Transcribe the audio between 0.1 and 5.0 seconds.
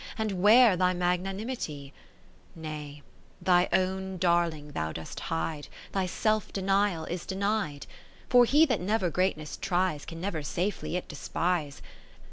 And where thy magnanimity? Nay, thy own darling thou